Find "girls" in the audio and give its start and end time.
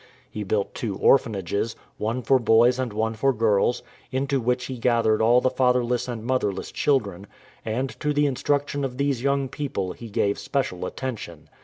3.31-3.83